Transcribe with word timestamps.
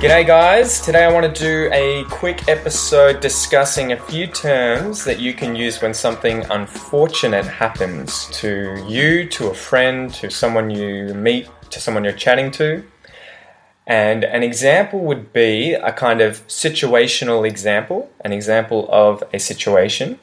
G'day, 0.00 0.26
guys. 0.26 0.80
Today 0.80 1.04
I 1.04 1.12
want 1.12 1.26
to 1.26 1.42
do 1.44 1.68
a 1.74 2.04
quick 2.04 2.48
episode 2.48 3.20
discussing 3.20 3.92
a 3.92 3.98
few 3.98 4.26
terms 4.26 5.04
that 5.04 5.20
you 5.20 5.34
can 5.34 5.54
use 5.54 5.82
when 5.82 5.92
something 5.92 6.42
unfortunate 6.50 7.44
happens 7.44 8.24
to 8.40 8.82
you, 8.88 9.28
to 9.28 9.48
a 9.48 9.54
friend, 9.54 10.10
to 10.14 10.30
someone 10.30 10.70
you 10.70 11.12
meet, 11.12 11.50
to 11.68 11.82
someone 11.82 12.02
you're 12.02 12.14
chatting 12.14 12.50
to. 12.52 12.82
And 13.86 14.24
an 14.24 14.42
example 14.42 15.00
would 15.00 15.34
be 15.34 15.74
a 15.74 15.92
kind 15.92 16.22
of 16.22 16.46
situational 16.46 17.46
example. 17.46 18.10
An 18.24 18.32
example 18.32 18.88
of 18.90 19.22
a 19.34 19.38
situation 19.38 20.18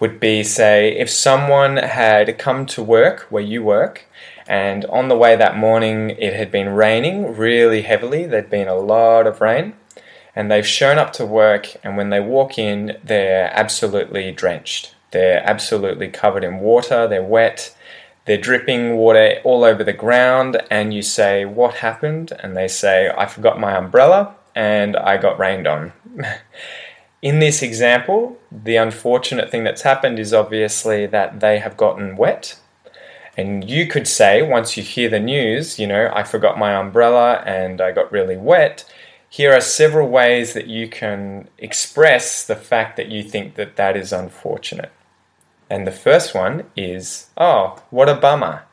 would 0.00 0.18
be, 0.18 0.42
say, 0.42 0.96
if 0.96 1.10
someone 1.10 1.76
had 1.76 2.38
come 2.38 2.64
to 2.64 2.82
work 2.82 3.26
where 3.28 3.42
you 3.42 3.62
work 3.62 4.06
and 4.48 4.86
on 4.86 5.08
the 5.08 5.16
way 5.16 5.36
that 5.36 5.58
morning, 5.58 6.10
it 6.10 6.32
had 6.32 6.50
been 6.50 6.70
raining 6.70 7.36
really 7.36 7.82
heavily. 7.82 8.24
There'd 8.24 8.48
been 8.48 8.66
a 8.66 8.74
lot 8.74 9.26
of 9.26 9.42
rain. 9.42 9.74
And 10.34 10.50
they've 10.50 10.66
shown 10.66 10.98
up 10.98 11.12
to 11.14 11.26
work, 11.26 11.76
and 11.84 11.96
when 11.96 12.10
they 12.10 12.20
walk 12.20 12.58
in, 12.58 12.96
they're 13.04 13.50
absolutely 13.52 14.30
drenched. 14.32 14.94
They're 15.10 15.42
absolutely 15.44 16.08
covered 16.08 16.44
in 16.44 16.60
water, 16.60 17.06
they're 17.08 17.22
wet, 17.22 17.76
they're 18.24 18.38
dripping 18.38 18.96
water 18.96 19.40
all 19.42 19.64
over 19.64 19.82
the 19.82 19.92
ground. 19.92 20.62
And 20.70 20.94
you 20.94 21.02
say, 21.02 21.44
What 21.44 21.76
happened? 21.76 22.32
And 22.38 22.56
they 22.56 22.68
say, 22.68 23.10
I 23.16 23.26
forgot 23.26 23.58
my 23.58 23.76
umbrella 23.76 24.34
and 24.54 24.96
I 24.96 25.16
got 25.18 25.38
rained 25.38 25.66
on. 25.66 25.92
In 27.20 27.40
this 27.40 27.62
example, 27.62 28.38
the 28.52 28.76
unfortunate 28.76 29.50
thing 29.50 29.64
that's 29.64 29.82
happened 29.82 30.20
is 30.20 30.32
obviously 30.32 31.04
that 31.06 31.40
they 31.40 31.58
have 31.58 31.76
gotten 31.76 32.16
wet 32.16 32.58
and 33.38 33.70
you 33.70 33.86
could 33.86 34.08
say, 34.08 34.42
once 34.42 34.76
you 34.76 34.82
hear 34.82 35.08
the 35.08 35.20
news, 35.20 35.78
you 35.78 35.86
know, 35.86 36.10
I 36.12 36.24
forgot 36.24 36.58
my 36.58 36.74
umbrella 36.74 37.34
and 37.46 37.80
I 37.80 37.92
got 37.92 38.10
really 38.10 38.36
wet. 38.36 38.84
Here 39.30 39.52
are 39.52 39.60
several 39.60 40.08
ways 40.08 40.54
that 40.54 40.66
you 40.66 40.88
can 40.88 41.48
express 41.56 42.44
the 42.44 42.56
fact 42.56 42.96
that 42.96 43.10
you 43.10 43.22
think 43.22 43.54
that 43.54 43.76
that 43.76 43.96
is 43.96 44.12
unfortunate. 44.12 44.90
And 45.70 45.86
the 45.86 45.92
first 45.92 46.34
one 46.34 46.64
is, 46.76 47.28
oh, 47.36 47.80
what 47.90 48.08
a 48.08 48.16
bummer. 48.16 48.64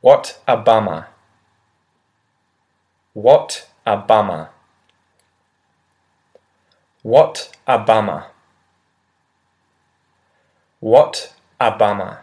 What 0.00 0.40
a 0.48 0.56
bummer. 0.56 1.08
What 3.12 3.68
a 3.84 3.98
bummer. 3.98 4.48
What 7.02 7.54
a 7.66 7.78
bummer. 7.78 8.28
What 10.80 11.34
a 11.60 11.76
bummer. 11.76 12.22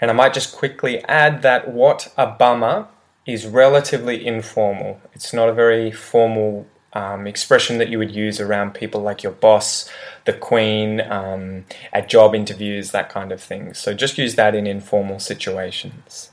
And 0.00 0.10
I 0.10 0.14
might 0.14 0.34
just 0.34 0.54
quickly 0.54 1.02
add 1.04 1.42
that 1.42 1.68
what 1.68 2.12
a 2.16 2.26
bummer 2.26 2.88
is 3.26 3.46
relatively 3.46 4.24
informal. 4.24 5.00
It's 5.12 5.32
not 5.32 5.48
a 5.48 5.52
very 5.52 5.90
formal 5.90 6.66
um, 6.92 7.26
expression 7.26 7.78
that 7.78 7.88
you 7.88 7.98
would 7.98 8.14
use 8.14 8.40
around 8.40 8.74
people 8.74 9.02
like 9.02 9.22
your 9.22 9.32
boss, 9.32 9.90
the 10.24 10.32
queen, 10.32 11.00
um, 11.00 11.64
at 11.92 12.08
job 12.08 12.34
interviews, 12.34 12.92
that 12.92 13.10
kind 13.10 13.32
of 13.32 13.42
thing. 13.42 13.74
So 13.74 13.92
just 13.92 14.18
use 14.18 14.36
that 14.36 14.54
in 14.54 14.66
informal 14.66 15.18
situations. 15.18 16.30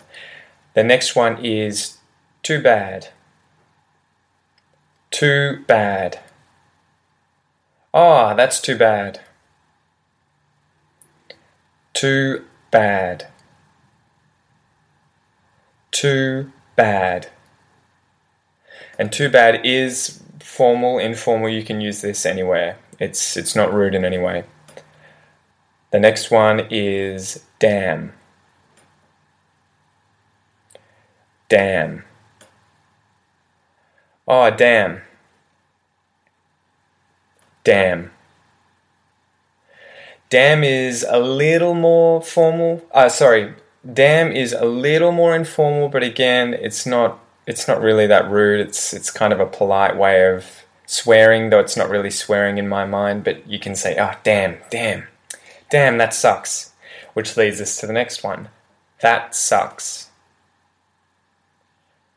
The 0.74 0.84
next 0.84 1.16
one 1.16 1.44
is 1.44 1.98
too 2.44 2.62
bad. 2.62 3.10
Too 5.12 5.64
bad. 5.68 6.20
Ah, 7.94 8.32
oh, 8.32 8.36
that's 8.36 8.62
too 8.62 8.78
bad. 8.78 9.22
Too 11.94 12.46
bad 12.72 13.28
too 15.96 16.52
bad. 16.76 17.30
And 19.00 19.12
too 19.12 19.30
bad 19.30 19.66
is 19.66 20.22
formal, 20.40 21.00
informal, 21.00 21.50
you 21.50 21.64
can 21.64 21.80
use 21.80 22.02
this 22.02 22.26
anywhere. 22.26 22.78
It's 23.00 23.38
it's 23.38 23.56
not 23.56 23.74
rude 23.74 23.96
in 23.96 24.04
any 24.04 24.18
way. 24.18 24.44
The 25.92 26.00
next 26.00 26.30
one 26.30 26.68
is 26.70 27.44
damn. 27.60 28.14
Damn. 31.48 32.04
Oh, 34.28 34.50
damn. 34.50 35.02
Damn. 37.64 38.12
Damn 40.30 40.64
is 40.64 41.06
a 41.08 41.20
little 41.20 41.76
more 41.76 42.22
formal. 42.22 42.84
Uh, 42.92 43.08
sorry, 43.08 43.54
Damn 43.92 44.32
is 44.32 44.54
a 44.54 44.66
little 44.66 45.12
more 45.12 45.36
informal, 45.36 45.90
but 45.90 46.04
again, 46.04 46.54
it's 46.54 46.86
not 46.86 47.20
it's 47.46 47.68
not 47.68 47.82
really 47.82 48.08
that 48.08 48.30
rude. 48.30 48.60
It's 48.68 48.94
it's 48.94 49.12
kind 49.12 49.32
of 49.32 49.40
a 49.40 49.46
polite 49.46 49.96
way 49.96 50.28
of 50.34 50.66
swearing, 50.88 51.50
though 51.50 51.60
it's 51.60 51.78
not 51.78 51.90
really 51.90 52.10
swearing 52.10 52.58
in 52.58 52.68
my 52.68 52.86
mind. 52.86 53.24
But 53.24 53.48
you 53.48 53.60
can 53.60 53.76
say, 53.76 53.96
"Oh, 54.00 54.14
damn, 54.24 54.58
damn, 54.72 55.08
damn, 55.70 55.98
that 56.00 56.14
sucks," 56.14 56.74
which 57.14 57.38
leads 57.38 57.62
us 57.62 57.78
to 57.78 57.88
the 57.88 57.94
next 57.94 58.24
one. 58.24 58.50
That 59.02 59.36
sucks. 59.36 60.10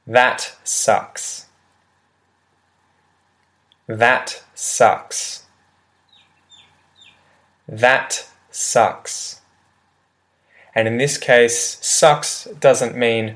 That 0.06 0.56
sucks. 0.64 1.46
That 3.86 4.42
sucks. 4.54 5.44
That 7.68 8.26
sucks. 8.50 9.37
And 10.78 10.86
in 10.86 10.96
this 10.96 11.18
case, 11.18 11.76
sucks 11.80 12.44
doesn't 12.60 12.96
mean 12.96 13.34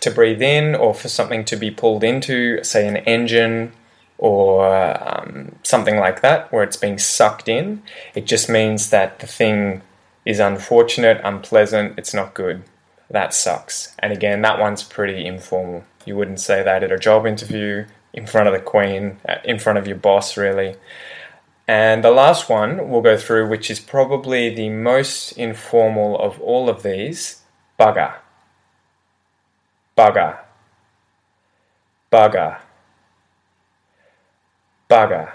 to 0.00 0.10
breathe 0.10 0.40
in 0.40 0.74
or 0.74 0.94
for 0.94 1.08
something 1.08 1.44
to 1.44 1.56
be 1.56 1.70
pulled 1.70 2.02
into, 2.02 2.64
say 2.64 2.88
an 2.88 2.96
engine 2.96 3.72
or 4.16 4.74
um, 4.74 5.56
something 5.62 5.98
like 5.98 6.22
that, 6.22 6.50
where 6.50 6.62
it's 6.62 6.78
being 6.78 6.96
sucked 6.96 7.50
in. 7.50 7.82
It 8.14 8.24
just 8.24 8.48
means 8.48 8.88
that 8.88 9.18
the 9.18 9.26
thing 9.26 9.82
is 10.24 10.38
unfortunate, 10.38 11.20
unpleasant, 11.22 11.98
it's 11.98 12.14
not 12.14 12.32
good. 12.32 12.62
That 13.10 13.34
sucks. 13.34 13.94
And 13.98 14.10
again, 14.10 14.40
that 14.40 14.58
one's 14.58 14.82
pretty 14.82 15.26
informal. 15.26 15.84
You 16.06 16.16
wouldn't 16.16 16.40
say 16.40 16.62
that 16.62 16.82
at 16.82 16.90
a 16.90 16.98
job 16.98 17.26
interview, 17.26 17.84
in 18.14 18.26
front 18.26 18.48
of 18.48 18.54
the 18.54 18.60
Queen, 18.60 19.18
in 19.44 19.58
front 19.58 19.78
of 19.78 19.86
your 19.86 19.98
boss, 19.98 20.38
really. 20.38 20.76
And 21.66 22.04
the 22.04 22.10
last 22.10 22.48
one 22.48 22.88
we'll 22.88 23.00
go 23.00 23.16
through, 23.16 23.48
which 23.48 23.70
is 23.70 23.80
probably 23.80 24.54
the 24.54 24.68
most 24.68 25.32
informal 25.32 26.18
of 26.18 26.40
all 26.40 26.68
of 26.68 26.82
these 26.82 27.42
bugger. 27.78 28.14
Bugger. 29.96 30.38
Bugger. 32.12 32.58
Bugger. 34.90 35.32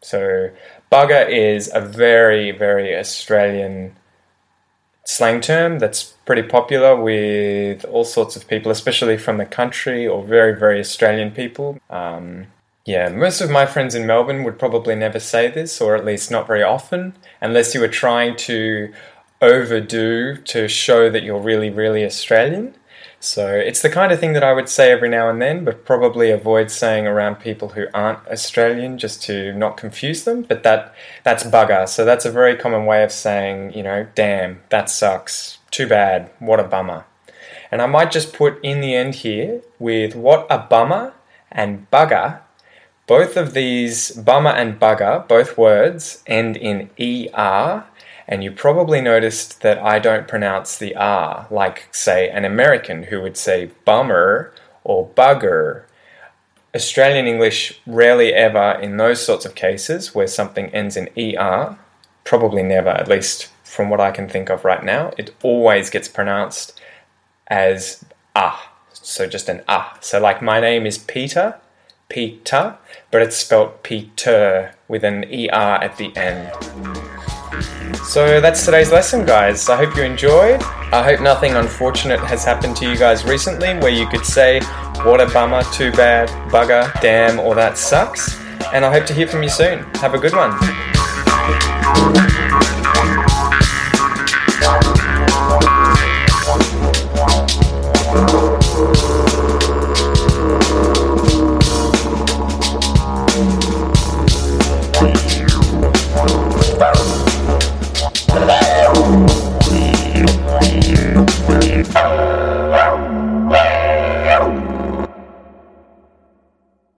So, 0.00 0.50
bugger 0.92 1.28
is 1.28 1.70
a 1.74 1.80
very, 1.80 2.52
very 2.52 2.96
Australian 2.96 3.96
slang 5.04 5.40
term 5.40 5.78
that's 5.78 6.04
pretty 6.26 6.42
popular 6.42 6.94
with 6.94 7.84
all 7.86 8.04
sorts 8.04 8.36
of 8.36 8.46
people, 8.46 8.70
especially 8.70 9.16
from 9.16 9.38
the 9.38 9.46
country 9.46 10.06
or 10.06 10.22
very, 10.22 10.56
very 10.56 10.78
Australian 10.78 11.30
people. 11.32 11.78
Um, 11.90 12.46
yeah, 12.88 13.10
most 13.10 13.42
of 13.42 13.50
my 13.50 13.66
friends 13.66 13.94
in 13.94 14.06
Melbourne 14.06 14.44
would 14.44 14.58
probably 14.58 14.94
never 14.94 15.20
say 15.20 15.50
this, 15.50 15.78
or 15.78 15.94
at 15.94 16.06
least 16.06 16.30
not 16.30 16.46
very 16.46 16.62
often, 16.62 17.12
unless 17.38 17.74
you 17.74 17.82
were 17.82 17.86
trying 17.86 18.34
to 18.36 18.90
overdo 19.42 20.38
to 20.38 20.68
show 20.68 21.10
that 21.10 21.22
you're 21.22 21.38
really, 21.38 21.68
really 21.68 22.02
Australian. 22.02 22.74
So 23.20 23.54
it's 23.54 23.82
the 23.82 23.90
kind 23.90 24.10
of 24.10 24.18
thing 24.18 24.32
that 24.32 24.42
I 24.42 24.54
would 24.54 24.70
say 24.70 24.90
every 24.90 25.10
now 25.10 25.28
and 25.28 25.42
then, 25.42 25.66
but 25.66 25.84
probably 25.84 26.30
avoid 26.30 26.70
saying 26.70 27.06
around 27.06 27.34
people 27.34 27.68
who 27.68 27.88
aren't 27.92 28.26
Australian 28.26 28.96
just 28.96 29.22
to 29.24 29.52
not 29.52 29.76
confuse 29.76 30.24
them. 30.24 30.40
But 30.40 30.62
that 30.62 30.94
that's 31.24 31.44
bugger. 31.44 31.86
So 31.86 32.06
that's 32.06 32.24
a 32.24 32.32
very 32.32 32.56
common 32.56 32.86
way 32.86 33.04
of 33.04 33.12
saying, 33.12 33.74
you 33.74 33.82
know, 33.82 34.06
damn, 34.14 34.62
that 34.70 34.88
sucks. 34.88 35.58
Too 35.70 35.86
bad. 35.86 36.30
What 36.38 36.58
a 36.58 36.64
bummer. 36.64 37.04
And 37.70 37.82
I 37.82 37.86
might 37.86 38.10
just 38.10 38.32
put 38.32 38.58
in 38.64 38.80
the 38.80 38.94
end 38.94 39.16
here 39.16 39.60
with 39.78 40.14
what 40.14 40.46
a 40.48 40.56
bummer 40.56 41.12
and 41.52 41.86
bugger 41.90 42.40
both 43.08 43.38
of 43.38 43.54
these 43.54 44.12
bummer 44.12 44.50
and 44.50 44.78
bugger, 44.78 45.26
both 45.26 45.56
words, 45.56 46.22
end 46.26 46.56
in 46.58 46.90
er, 47.00 47.84
And 48.28 48.44
you 48.44 48.52
probably 48.52 49.00
noticed 49.00 49.62
that 49.62 49.78
I 49.78 49.98
don't 49.98 50.28
pronounce 50.28 50.76
the 50.76 50.94
R 50.94 51.48
like, 51.50 51.88
say, 51.90 52.28
an 52.28 52.44
American 52.44 53.04
who 53.04 53.22
would 53.22 53.38
say 53.38 53.70
bummer 53.86 54.52
or 54.84 55.08
bugger. 55.08 55.84
Australian 56.74 57.26
English 57.26 57.80
rarely 57.86 58.34
ever, 58.34 58.78
in 58.82 58.98
those 58.98 59.24
sorts 59.24 59.46
of 59.46 59.54
cases 59.54 60.14
where 60.14 60.26
something 60.26 60.66
ends 60.66 60.94
in 60.94 61.08
ER, 61.16 61.78
probably 62.24 62.62
never, 62.62 62.90
at 62.90 63.08
least 63.08 63.48
from 63.64 63.88
what 63.88 64.00
I 64.00 64.10
can 64.10 64.28
think 64.28 64.50
of 64.50 64.66
right 64.66 64.84
now, 64.84 65.12
it 65.16 65.34
always 65.42 65.88
gets 65.88 66.08
pronounced 66.08 66.78
as 67.46 68.04
ah. 68.36 68.70
So 68.92 69.26
just 69.26 69.48
an 69.48 69.62
ah. 69.66 69.96
So, 70.02 70.20
like, 70.20 70.42
my 70.42 70.60
name 70.60 70.84
is 70.84 70.98
Peter, 70.98 71.58
Peter, 72.08 72.76
but 73.10 73.22
it's 73.22 73.36
spelled 73.36 73.82
Peter 73.82 74.74
with 74.88 75.04
an 75.04 75.24
ER 75.24 75.78
at 75.82 75.96
the 75.96 76.14
end. 76.16 76.50
So 78.04 78.40
that's 78.40 78.64
today's 78.64 78.90
lesson, 78.90 79.26
guys. 79.26 79.68
I 79.68 79.76
hope 79.76 79.96
you 79.96 80.02
enjoyed. 80.02 80.62
I 80.62 81.02
hope 81.02 81.20
nothing 81.20 81.52
unfortunate 81.52 82.20
has 82.20 82.44
happened 82.44 82.76
to 82.76 82.88
you 82.88 82.96
guys 82.96 83.24
recently 83.24 83.74
where 83.74 83.90
you 83.90 84.06
could 84.06 84.24
say, 84.24 84.60
what 85.04 85.20
a 85.20 85.26
bummer, 85.26 85.62
too 85.72 85.92
bad, 85.92 86.28
bugger, 86.50 86.90
damn, 87.00 87.38
or 87.38 87.54
that 87.54 87.76
sucks. 87.76 88.40
And 88.72 88.84
I 88.84 88.92
hope 88.92 89.06
to 89.06 89.14
hear 89.14 89.26
from 89.26 89.42
you 89.42 89.50
soon. 89.50 89.80
Have 89.96 90.14
a 90.14 90.18
good 90.18 90.32
one. 90.34 90.52